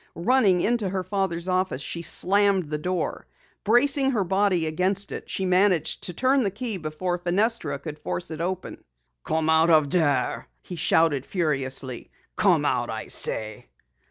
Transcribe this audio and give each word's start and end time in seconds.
Running 0.15 0.61
into 0.61 0.89
her 0.89 1.03
father's 1.03 1.47
office, 1.47 1.79
she 1.83 2.01
slammed 2.01 2.71
the 2.71 2.79
door. 2.79 3.27
Bracing 3.63 4.09
her 4.09 4.23
body 4.23 4.65
against 4.65 5.11
it, 5.11 5.29
she 5.29 5.45
managed 5.45 6.01
to 6.05 6.13
turn 6.15 6.41
the 6.41 6.49
key 6.49 6.77
before 6.77 7.19
Fenestra 7.19 7.77
could 7.77 7.99
force 7.99 8.31
it 8.31 8.41
open. 8.41 8.83
"Come 9.23 9.47
out 9.47 9.69
of 9.69 9.91
there!" 9.91 10.47
he 10.63 10.75
shouted 10.75 11.23
furiously. 11.23 12.09
"Come 12.35 12.65
out, 12.65 12.89
I 12.89 13.09
say!" 13.09 13.67